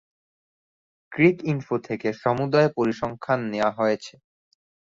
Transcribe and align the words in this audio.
Cricinfo 1.11 1.75
থেকে 1.87 2.09
সমূদয় 2.13 2.69
পরিসংখ্যান 2.77 3.39
নেয়া 3.49 3.69
হয়েছে। 3.71 4.13